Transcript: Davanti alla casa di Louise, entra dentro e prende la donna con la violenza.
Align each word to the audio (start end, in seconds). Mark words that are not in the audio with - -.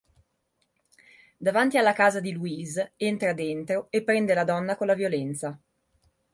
Davanti 1.37 1.77
alla 1.77 1.93
casa 1.93 2.19
di 2.19 2.31
Louise, 2.33 2.93
entra 2.97 3.33
dentro 3.33 3.85
e 3.91 4.01
prende 4.01 4.33
la 4.33 4.43
donna 4.43 4.75
con 4.75 4.87
la 4.87 4.95
violenza. 4.95 5.55